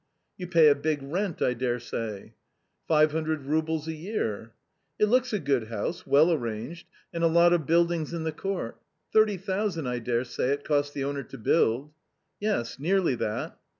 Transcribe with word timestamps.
"You 0.39 0.47
pay 0.47 0.67
a 0.67 0.73
big 0.73 1.03
rent, 1.03 1.43
I 1.43 1.53
daresay?"" 1.53 2.33
Five 2.87 3.11
hundred 3.11 3.43
roubles 3.45 3.87
a 3.87 3.93
year."" 3.93 4.51
It 4.99 5.05
looks 5.09 5.31
a 5.31 5.37
good 5.37 5.67
house, 5.67 6.07
well 6.07 6.31
arranged, 6.33 6.87
and 7.13 7.23
a 7.23 7.27
lot 7.27 7.53
of 7.53 7.67
build 7.67 7.91
ings 7.91 8.11
in 8.11 8.23
the 8.23 8.31
court 8.31 8.81
Thirty 9.13 9.37
thousand, 9.37 9.85
I 9.85 9.99
daresay, 9.99 10.53
it 10.53 10.63
cost 10.63 10.95
the 10.95 11.03
owner 11.03 11.21
to 11.21 11.37
build."" 11.37 11.93
Yes, 12.39 12.79
nearly 12.79 13.13
that." 13.13 13.59